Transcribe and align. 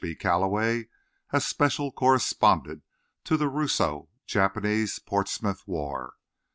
B. 0.03 0.15
Calloway 0.15 0.87
as 1.31 1.45
special 1.45 1.91
correspondent 1.91 2.81
to 3.23 3.37
the 3.37 3.47
Russo 3.47 4.09
Japanese 4.25 4.97
Portsmouth 4.97 5.61
war. 5.67 6.15